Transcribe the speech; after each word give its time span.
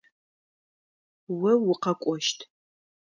О 1.51 1.53
укъэкӏощт. 1.71 2.39